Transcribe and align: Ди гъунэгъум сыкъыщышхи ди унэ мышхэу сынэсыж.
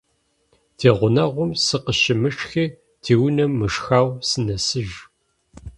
Ди 0.77 0.89
гъунэгъум 0.97 1.51
сыкъыщышхи 1.65 2.65
ди 3.03 3.13
унэ 3.25 3.45
мышхэу 3.59 4.07
сынэсыж. 4.27 4.89